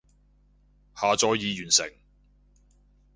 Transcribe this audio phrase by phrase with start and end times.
[0.95, 1.87] 下載已完成